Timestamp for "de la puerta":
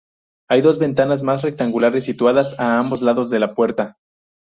3.29-3.97